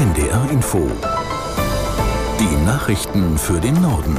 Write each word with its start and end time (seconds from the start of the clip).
NDR 0.00 0.48
Info. 0.50 0.90
Die 2.40 2.64
Nachrichten 2.64 3.36
für 3.36 3.60
den 3.60 3.74
Norden. 3.82 4.16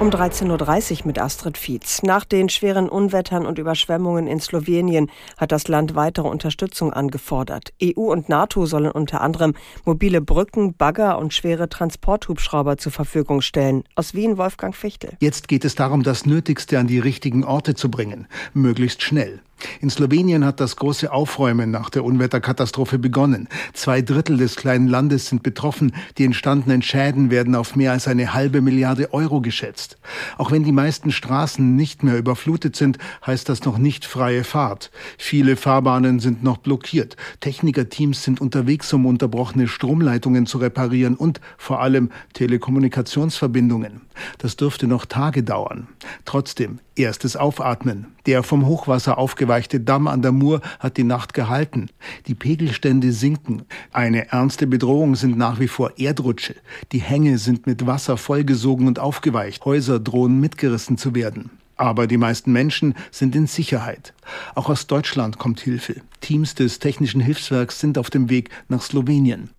Um 0.00 0.10
13.30 0.10 1.00
Uhr 1.00 1.06
mit 1.06 1.18
Astrid 1.18 1.56
Fietz. 1.56 2.02
Nach 2.02 2.26
den 2.26 2.50
schweren 2.50 2.90
Unwettern 2.90 3.46
und 3.46 3.58
Überschwemmungen 3.58 4.26
in 4.26 4.38
Slowenien 4.38 5.10
hat 5.38 5.50
das 5.50 5.66
Land 5.68 5.94
weitere 5.94 6.28
Unterstützung 6.28 6.92
angefordert. 6.92 7.72
EU 7.82 8.12
und 8.12 8.28
NATO 8.28 8.66
sollen 8.66 8.90
unter 8.90 9.22
anderem 9.22 9.54
mobile 9.86 10.20
Brücken, 10.20 10.74
Bagger 10.74 11.16
und 11.16 11.32
schwere 11.32 11.70
Transporthubschrauber 11.70 12.76
zur 12.76 12.92
Verfügung 12.92 13.40
stellen. 13.40 13.84
Aus 13.94 14.12
Wien 14.12 14.36
Wolfgang 14.36 14.76
Fichtel. 14.76 15.16
Jetzt 15.20 15.48
geht 15.48 15.64
es 15.64 15.74
darum, 15.74 16.02
das 16.02 16.26
Nötigste 16.26 16.78
an 16.78 16.86
die 16.86 16.98
richtigen 16.98 17.44
Orte 17.44 17.74
zu 17.74 17.90
bringen. 17.90 18.26
Möglichst 18.52 19.00
schnell. 19.00 19.40
In 19.80 19.90
Slowenien 19.90 20.44
hat 20.44 20.60
das 20.60 20.76
große 20.76 21.12
Aufräumen 21.12 21.70
nach 21.70 21.90
der 21.90 22.04
Unwetterkatastrophe 22.04 22.98
begonnen. 22.98 23.48
Zwei 23.72 24.02
Drittel 24.02 24.36
des 24.36 24.56
kleinen 24.56 24.88
Landes 24.88 25.28
sind 25.28 25.42
betroffen. 25.42 25.94
Die 26.18 26.24
entstandenen 26.24 26.82
Schäden 26.82 27.30
werden 27.30 27.54
auf 27.54 27.76
mehr 27.76 27.92
als 27.92 28.08
eine 28.08 28.34
halbe 28.34 28.60
Milliarde 28.60 29.12
Euro 29.12 29.40
geschätzt. 29.40 29.98
Auch 30.38 30.50
wenn 30.50 30.64
die 30.64 30.72
meisten 30.72 31.10
Straßen 31.10 31.76
nicht 31.76 32.02
mehr 32.02 32.18
überflutet 32.18 32.76
sind, 32.76 32.98
heißt 33.26 33.48
das 33.48 33.64
noch 33.64 33.78
nicht 33.78 34.04
freie 34.04 34.44
Fahrt. 34.44 34.90
Viele 35.18 35.56
Fahrbahnen 35.56 36.20
sind 36.20 36.42
noch 36.42 36.58
blockiert. 36.58 37.16
Technikerteams 37.40 38.22
sind 38.22 38.40
unterwegs, 38.40 38.92
um 38.92 39.06
unterbrochene 39.06 39.68
Stromleitungen 39.68 40.46
zu 40.46 40.58
reparieren 40.58 41.14
und 41.14 41.40
vor 41.56 41.80
allem 41.80 42.10
Telekommunikationsverbindungen. 42.34 44.02
Das 44.38 44.56
dürfte 44.56 44.86
noch 44.86 45.06
Tage 45.06 45.42
dauern. 45.42 45.88
Trotzdem, 46.24 46.80
erstes 46.96 47.36
Aufatmen. 47.36 48.06
Der 48.26 48.42
vom 48.42 48.66
Hochwasser 48.66 49.18
aufgeweichte 49.18 49.80
Damm 49.80 50.08
an 50.08 50.22
der 50.22 50.32
Mur 50.32 50.60
hat 50.78 50.96
die 50.96 51.04
Nacht 51.04 51.34
gehalten. 51.34 51.88
Die 52.26 52.34
Pegelstände 52.34 53.12
sinken. 53.12 53.62
Eine 53.92 54.28
ernste 54.28 54.66
Bedrohung 54.66 55.14
sind 55.16 55.36
nach 55.36 55.60
wie 55.60 55.68
vor 55.68 55.98
Erdrutsche. 55.98 56.54
Die 56.92 57.00
Hänge 57.00 57.38
sind 57.38 57.66
mit 57.66 57.86
Wasser 57.86 58.16
vollgesogen 58.16 58.86
und 58.86 58.98
aufgeweicht. 58.98 59.64
Häuser 59.64 60.00
drohen 60.00 60.40
mitgerissen 60.40 60.98
zu 60.98 61.14
werden. 61.14 61.50
Aber 61.76 62.06
die 62.06 62.18
meisten 62.18 62.52
Menschen 62.52 62.94
sind 63.10 63.34
in 63.34 63.46
Sicherheit. 63.46 64.14
Auch 64.54 64.68
aus 64.68 64.86
Deutschland 64.86 65.38
kommt 65.38 65.60
Hilfe. 65.60 65.96
Teams 66.20 66.54
des 66.54 66.78
Technischen 66.78 67.20
Hilfswerks 67.20 67.80
sind 67.80 67.98
auf 67.98 68.10
dem 68.10 68.30
Weg 68.30 68.50
nach 68.68 68.82
Slowenien. 68.82 69.50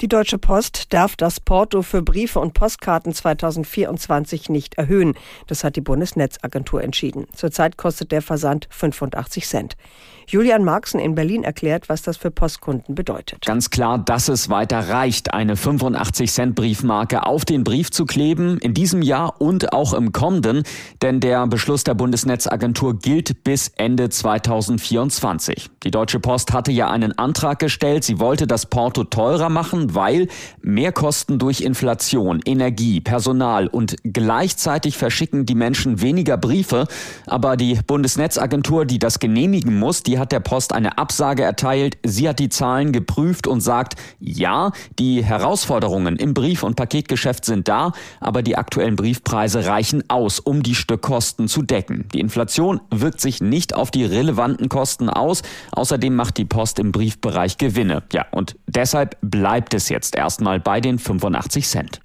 Die 0.00 0.08
Deutsche 0.08 0.38
Post 0.38 0.92
darf 0.92 1.14
das 1.14 1.38
Porto 1.38 1.82
für 1.82 2.02
Briefe 2.02 2.40
und 2.40 2.52
Postkarten 2.52 3.14
2024 3.14 4.48
nicht 4.48 4.74
erhöhen. 4.74 5.14
Das 5.46 5.62
hat 5.62 5.76
die 5.76 5.80
Bundesnetzagentur 5.80 6.82
entschieden. 6.82 7.26
Zurzeit 7.34 7.76
kostet 7.76 8.10
der 8.10 8.20
Versand 8.20 8.66
85 8.70 9.46
Cent. 9.46 9.76
Julian 10.26 10.64
Marxen 10.64 11.00
in 11.00 11.14
Berlin 11.14 11.44
erklärt, 11.44 11.88
was 11.88 12.02
das 12.02 12.16
für 12.16 12.30
Postkunden 12.30 12.94
bedeutet. 12.94 13.44
Ganz 13.44 13.70
klar, 13.70 13.98
dass 13.98 14.28
es 14.28 14.48
weiter 14.48 14.88
reicht, 14.88 15.34
eine 15.34 15.56
85 15.56 16.32
Cent 16.32 16.54
Briefmarke 16.54 17.26
auf 17.26 17.44
den 17.44 17.62
Brief 17.62 17.90
zu 17.90 18.06
kleben, 18.06 18.58
in 18.58 18.74
diesem 18.74 19.02
Jahr 19.02 19.40
und 19.40 19.72
auch 19.72 19.92
im 19.92 20.12
kommenden, 20.12 20.62
denn 21.02 21.20
der 21.20 21.46
Beschluss 21.46 21.84
der 21.84 21.94
Bundesnetzagentur 21.94 22.98
gilt 22.98 23.44
bis 23.44 23.68
Ende 23.76 24.08
2024. 24.08 25.70
Die 25.82 25.90
Deutsche 25.90 26.20
Post 26.20 26.52
hatte 26.52 26.72
ja 26.72 26.90
einen 26.90 27.16
Antrag 27.18 27.58
gestellt, 27.58 28.04
sie 28.04 28.18
wollte 28.18 28.46
das 28.46 28.66
Porto 28.66 29.04
teurer 29.04 29.50
machen, 29.50 29.93
weil 29.94 30.28
Mehrkosten 30.62 31.38
durch 31.38 31.60
Inflation, 31.60 32.40
Energie, 32.44 33.00
Personal 33.00 33.66
und 33.66 33.96
gleichzeitig 34.04 34.96
verschicken 34.96 35.46
die 35.46 35.54
Menschen 35.54 36.00
weniger 36.00 36.36
Briefe, 36.36 36.86
aber 37.26 37.56
die 37.56 37.78
Bundesnetzagentur, 37.86 38.84
die 38.84 38.98
das 38.98 39.18
genehmigen 39.18 39.78
muss, 39.78 40.02
die 40.02 40.18
hat 40.18 40.32
der 40.32 40.40
Post 40.40 40.72
eine 40.72 40.98
Absage 40.98 41.42
erteilt. 41.42 41.98
Sie 42.04 42.28
hat 42.28 42.38
die 42.38 42.48
Zahlen 42.48 42.92
geprüft 42.92 43.46
und 43.46 43.60
sagt, 43.60 43.94
ja, 44.20 44.72
die 44.98 45.24
Herausforderungen 45.24 46.16
im 46.16 46.34
Brief- 46.34 46.62
und 46.62 46.76
Paketgeschäft 46.76 47.44
sind 47.44 47.68
da, 47.68 47.92
aber 48.20 48.42
die 48.42 48.56
aktuellen 48.56 48.96
Briefpreise 48.96 49.66
reichen 49.66 50.04
aus, 50.08 50.38
um 50.38 50.62
die 50.62 50.74
Stückkosten 50.74 51.48
zu 51.48 51.62
decken. 51.62 52.06
Die 52.12 52.20
Inflation 52.20 52.80
wirkt 52.90 53.20
sich 53.20 53.40
nicht 53.40 53.74
auf 53.74 53.90
die 53.90 54.04
relevanten 54.04 54.68
Kosten 54.68 55.08
aus. 55.08 55.42
Außerdem 55.72 56.14
macht 56.14 56.36
die 56.38 56.44
Post 56.44 56.78
im 56.78 56.92
Briefbereich 56.92 57.58
Gewinne. 57.58 58.02
Ja, 58.12 58.26
und 58.30 58.56
deshalb 58.66 59.16
bleibt 59.20 59.73
es 59.74 59.88
jetzt 59.88 60.14
erstmal 60.16 60.60
bei 60.60 60.80
den 60.80 60.98
85 60.98 61.66
Cent. 61.66 62.00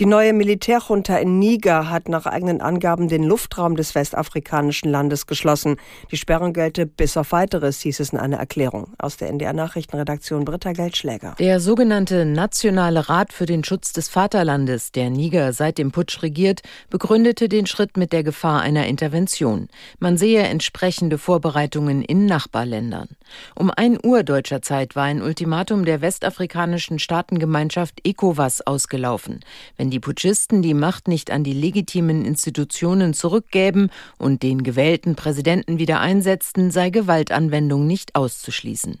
Die 0.00 0.06
neue 0.06 0.32
Militärjunta 0.32 1.18
in 1.18 1.38
Niger 1.38 1.90
hat 1.90 2.08
nach 2.08 2.24
eigenen 2.24 2.62
Angaben 2.62 3.08
den 3.08 3.22
Luftraum 3.22 3.76
des 3.76 3.94
westafrikanischen 3.94 4.90
Landes 4.90 5.26
geschlossen. 5.26 5.76
Die 6.10 6.16
Sperrung 6.16 6.54
gelte 6.54 6.86
bis 6.86 7.18
auf 7.18 7.32
weiteres, 7.32 7.82
hieß 7.82 8.00
es 8.00 8.14
in 8.14 8.18
einer 8.18 8.38
Erklärung. 8.38 8.94
Aus 8.96 9.18
der 9.18 9.28
NDR 9.28 9.52
Nachrichtenredaktion 9.52 10.46
Britta 10.46 10.72
Geldschläger. 10.72 11.34
Der 11.38 11.60
sogenannte 11.60 12.24
Nationale 12.24 13.10
Rat 13.10 13.34
für 13.34 13.44
den 13.44 13.62
Schutz 13.62 13.92
des 13.92 14.08
Vaterlandes, 14.08 14.90
der 14.90 15.10
Niger 15.10 15.52
seit 15.52 15.76
dem 15.76 15.92
Putsch 15.92 16.22
regiert, 16.22 16.62
begründete 16.88 17.50
den 17.50 17.66
Schritt 17.66 17.98
mit 17.98 18.14
der 18.14 18.22
Gefahr 18.22 18.62
einer 18.62 18.86
Intervention. 18.86 19.68
Man 19.98 20.16
sehe 20.16 20.44
entsprechende 20.44 21.18
Vorbereitungen 21.18 22.00
in 22.00 22.24
Nachbarländern. 22.24 23.08
Um 23.54 23.70
1 23.70 23.98
Uhr 24.02 24.22
deutscher 24.22 24.62
Zeit 24.62 24.96
war 24.96 25.04
ein 25.04 25.20
Ultimatum 25.20 25.84
der 25.84 26.00
westafrikanischen 26.00 26.98
Staatengemeinschaft 26.98 28.00
ECOWAS 28.02 28.66
ausgelaufen. 28.66 29.40
Wenn 29.76 29.89
die 29.90 30.00
Putschisten 30.00 30.62
die 30.62 30.74
Macht 30.74 31.08
nicht 31.08 31.30
an 31.30 31.44
die 31.44 31.52
legitimen 31.52 32.24
Institutionen 32.24 33.14
zurückgäben 33.14 33.90
und 34.18 34.42
den 34.42 34.62
gewählten 34.62 35.16
Präsidenten 35.16 35.78
wieder 35.78 36.00
einsetzten, 36.00 36.70
sei 36.70 36.90
Gewaltanwendung 36.90 37.86
nicht 37.86 38.14
auszuschließen. 38.14 38.98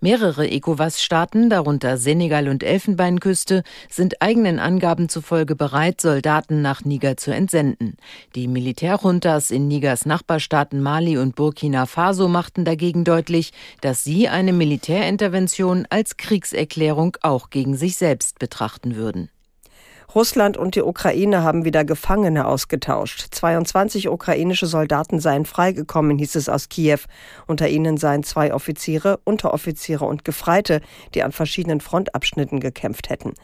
Mehrere 0.00 0.48
ECOWAS-Staaten, 0.50 1.48
darunter 1.48 1.96
Senegal 1.96 2.48
und 2.48 2.62
Elfenbeinküste, 2.62 3.62
sind 3.88 4.20
eigenen 4.20 4.58
Angaben 4.58 5.08
zufolge 5.08 5.54
bereit, 5.56 6.00
Soldaten 6.00 6.62
nach 6.62 6.84
Niger 6.84 7.16
zu 7.16 7.32
entsenden. 7.32 7.96
Die 8.34 8.48
Militärjuntas 8.48 9.50
in 9.50 9.68
Nigers 9.68 10.06
Nachbarstaaten 10.06 10.82
Mali 10.82 11.18
und 11.18 11.36
Burkina 11.36 11.86
Faso 11.86 12.28
machten 12.28 12.64
dagegen 12.64 13.04
deutlich, 13.04 13.52
dass 13.80 14.04
sie 14.04 14.28
eine 14.28 14.52
Militärintervention 14.52 15.86
als 15.90 16.16
Kriegserklärung 16.16 17.16
auch 17.22 17.50
gegen 17.50 17.76
sich 17.76 17.96
selbst 17.96 18.38
betrachten 18.38 18.96
würden. 18.96 19.28
Russland 20.14 20.56
und 20.58 20.74
die 20.74 20.82
Ukraine 20.82 21.42
haben 21.42 21.64
wieder 21.64 21.84
Gefangene 21.84 22.46
ausgetauscht. 22.46 23.28
22 23.30 24.08
ukrainische 24.08 24.66
Soldaten 24.66 25.20
seien 25.20 25.46
freigekommen, 25.46 26.18
hieß 26.18 26.34
es 26.34 26.48
aus 26.48 26.68
Kiew. 26.68 26.98
Unter 27.46 27.68
ihnen 27.68 27.96
seien 27.96 28.22
zwei 28.22 28.52
Offiziere, 28.52 29.20
Unteroffiziere 29.24 30.04
und 30.04 30.24
Gefreite, 30.24 30.82
die 31.14 31.22
an 31.22 31.32
verschiedenen 31.32 31.80
Frontabschnitten 31.80 32.60
gekämpft 32.60 33.08
hätten. 33.08 33.34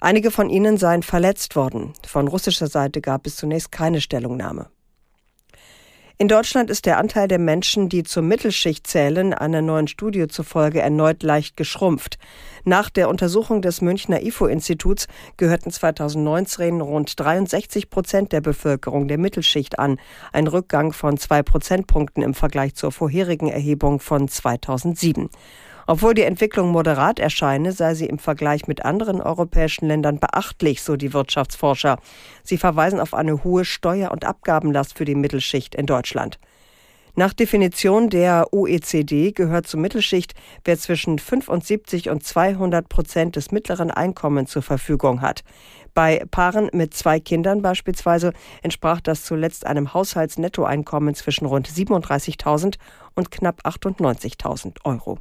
Einige 0.00 0.30
von 0.30 0.50
ihnen 0.50 0.76
seien 0.76 1.02
verletzt 1.02 1.56
worden. 1.56 1.92
Von 2.06 2.28
russischer 2.28 2.68
Seite 2.68 3.00
gab 3.00 3.26
es 3.26 3.36
zunächst 3.36 3.72
keine 3.72 4.00
Stellungnahme. 4.00 4.68
In 6.18 6.28
Deutschland 6.28 6.70
ist 6.70 6.86
der 6.86 6.96
Anteil 6.96 7.28
der 7.28 7.38
Menschen, 7.38 7.90
die 7.90 8.02
zur 8.02 8.22
Mittelschicht 8.22 8.86
zählen, 8.86 9.34
einer 9.34 9.60
neuen 9.60 9.86
Studie 9.86 10.28
zufolge 10.28 10.80
erneut 10.80 11.22
leicht 11.22 11.58
geschrumpft. 11.58 12.16
Nach 12.64 12.88
der 12.88 13.10
Untersuchung 13.10 13.60
des 13.60 13.82
Münchner 13.82 14.22
IFO-Instituts 14.22 15.08
gehörten 15.36 15.70
2019 15.70 16.80
rund 16.80 17.20
63 17.20 17.90
Prozent 17.90 18.32
der 18.32 18.40
Bevölkerung 18.40 19.08
der 19.08 19.18
Mittelschicht 19.18 19.78
an, 19.78 20.00
ein 20.32 20.46
Rückgang 20.46 20.94
von 20.94 21.18
zwei 21.18 21.42
Prozentpunkten 21.42 22.22
im 22.22 22.32
Vergleich 22.32 22.74
zur 22.74 22.92
vorherigen 22.92 23.48
Erhebung 23.48 24.00
von 24.00 24.26
2007. 24.26 25.28
Obwohl 25.88 26.14
die 26.14 26.22
Entwicklung 26.22 26.70
moderat 26.70 27.20
erscheine, 27.20 27.70
sei 27.70 27.94
sie 27.94 28.06
im 28.06 28.18
Vergleich 28.18 28.66
mit 28.66 28.84
anderen 28.84 29.20
europäischen 29.20 29.86
Ländern 29.86 30.18
beachtlich, 30.18 30.82
so 30.82 30.96
die 30.96 31.12
Wirtschaftsforscher. 31.12 31.98
Sie 32.42 32.58
verweisen 32.58 32.98
auf 32.98 33.14
eine 33.14 33.44
hohe 33.44 33.64
Steuer- 33.64 34.10
und 34.10 34.24
Abgabenlast 34.24 34.98
für 34.98 35.04
die 35.04 35.14
Mittelschicht 35.14 35.76
in 35.76 35.86
Deutschland. 35.86 36.40
Nach 37.18 37.32
Definition 37.32 38.10
der 38.10 38.52
OECD 38.52 39.30
gehört 39.30 39.68
zur 39.68 39.80
Mittelschicht, 39.80 40.34
wer 40.64 40.76
zwischen 40.76 41.18
75 41.18 42.10
und 42.10 42.22
200 42.24 42.88
Prozent 42.88 43.36
des 43.36 43.52
mittleren 43.52 43.90
Einkommens 43.90 44.50
zur 44.50 44.62
Verfügung 44.62 45.22
hat. 45.22 45.42
Bei 45.94 46.24
Paaren 46.30 46.68
mit 46.72 46.92
zwei 46.92 47.20
Kindern 47.20 47.62
beispielsweise 47.62 48.32
entsprach 48.60 49.00
das 49.00 49.22
zuletzt 49.22 49.64
einem 49.64 49.94
Haushaltsnettoeinkommen 49.94 51.14
zwischen 51.14 51.46
rund 51.46 51.68
37.000 51.68 52.76
und 53.14 53.30
knapp 53.30 53.62
98.000 53.64 54.84
Euro. 54.84 55.18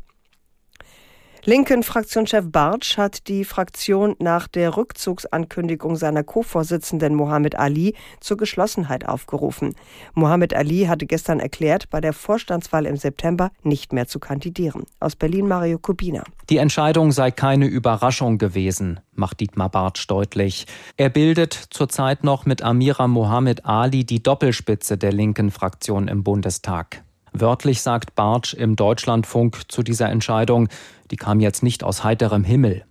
Linken-Fraktionschef 1.48 2.52
Bartsch 2.52 2.98
hat 2.98 3.28
die 3.28 3.46
Fraktion 3.46 4.16
nach 4.18 4.48
der 4.48 4.76
Rückzugsankündigung 4.76 5.96
seiner 5.96 6.24
Co-Vorsitzenden 6.24 7.14
Mohammed 7.14 7.56
Ali 7.56 7.94
zur 8.20 8.38
Geschlossenheit 8.38 9.08
aufgerufen. 9.08 9.76
Mohammed 10.16 10.56
Ali 10.56 10.86
hatte 10.86 11.06
gestern 11.06 11.40
erklärt, 11.40 11.92
bei 11.92 12.02
der 12.02 12.14
Vorstandswahl 12.14 12.88
im 12.88 12.98
September 12.98 13.52
nicht 13.62 13.94
mehr 13.94 14.08
zu 14.08 14.18
kandidieren. 14.18 14.86
Aus 15.00 15.16
Berlin 15.16 15.48
Mario 15.48 15.78
Kubina. 15.78 16.24
Die 16.50 16.58
Entscheidung 16.58 17.12
sei 17.12 17.30
keine 17.30 17.68
Überraschung 17.68 18.40
gewesen, 18.40 19.00
macht 19.14 19.40
Dietmar 19.40 19.70
Bartsch 19.70 20.10
deutlich. 20.10 20.66
Er 20.98 21.10
bildet 21.10 21.54
zurzeit 21.54 22.24
noch 22.24 22.48
mit 22.48 22.64
Amira 22.64 23.08
Mohammed 23.08 23.68
Ali 23.68 24.04
die 24.04 24.24
Doppelspitze 24.24 24.98
der 24.98 25.14
linken 25.14 25.52
Fraktion 25.52 26.08
im 26.08 26.24
Bundestag. 26.24 27.05
Wörtlich 27.38 27.82
sagt 27.82 28.16
Bartsch 28.16 28.54
im 28.54 28.78
Deutschlandfunk 28.78 29.70
zu 29.70 29.84
dieser 29.84 30.10
Entscheidung, 30.10 30.70
die 31.12 31.18
kam 31.18 31.42
jetzt 31.42 31.64
nicht 31.64 31.84
aus 31.84 32.02
heiterem 32.02 32.46
Himmel. 32.46 32.86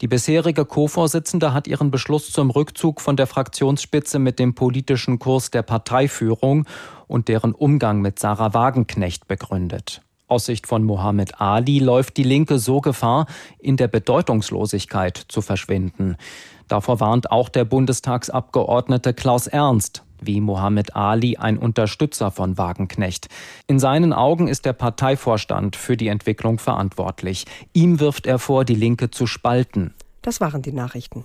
Die 0.00 0.08
bisherige 0.08 0.64
Co-Vorsitzende 0.64 1.54
hat 1.54 1.68
ihren 1.68 1.92
Beschluss 1.92 2.32
zum 2.32 2.50
Rückzug 2.50 3.00
von 3.00 3.16
der 3.16 3.28
Fraktionsspitze 3.28 4.18
mit 4.18 4.40
dem 4.40 4.56
politischen 4.56 5.20
Kurs 5.20 5.52
der 5.52 5.62
Parteiführung 5.62 6.66
und 7.06 7.28
deren 7.28 7.52
Umgang 7.52 8.00
mit 8.00 8.18
Sarah 8.18 8.52
Wagenknecht 8.54 9.28
begründet. 9.28 10.02
Aus 10.26 10.46
Sicht 10.46 10.66
von 10.66 10.82
Mohammed 10.82 11.40
Ali 11.40 11.78
läuft 11.78 12.16
die 12.16 12.24
Linke 12.24 12.58
so 12.58 12.80
Gefahr, 12.80 13.26
in 13.60 13.76
der 13.76 13.86
Bedeutungslosigkeit 13.86 15.16
zu 15.28 15.42
verschwinden. 15.42 16.16
Davor 16.66 16.98
warnt 16.98 17.30
auch 17.30 17.48
der 17.48 17.64
Bundestagsabgeordnete 17.64 19.14
Klaus 19.14 19.46
Ernst, 19.46 20.02
wie 20.20 20.40
Mohammed 20.40 20.96
Ali 20.96 21.36
ein 21.36 21.58
Unterstützer 21.58 22.30
von 22.30 22.58
Wagenknecht. 22.58 23.28
In 23.66 23.78
seinen 23.78 24.12
Augen 24.12 24.48
ist 24.48 24.64
der 24.64 24.72
Parteivorstand 24.72 25.76
für 25.76 25.96
die 25.96 26.08
Entwicklung 26.08 26.58
verantwortlich. 26.58 27.44
Ihm 27.72 28.00
wirft 28.00 28.26
er 28.26 28.38
vor, 28.38 28.64
die 28.64 28.74
Linke 28.74 29.10
zu 29.10 29.26
spalten. 29.26 29.94
Das 30.22 30.40
waren 30.40 30.62
die 30.62 30.72
Nachrichten. 30.72 31.24